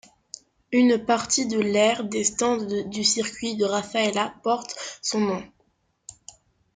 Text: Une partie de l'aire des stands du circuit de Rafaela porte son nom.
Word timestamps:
Une 0.71 1.05
partie 1.05 1.45
de 1.47 1.59
l'aire 1.59 2.03
des 2.03 2.23
stands 2.23 2.57
du 2.57 3.03
circuit 3.03 3.55
de 3.55 3.65
Rafaela 3.65 4.33
porte 4.41 4.75
son 4.99 5.19
nom. 5.21 5.43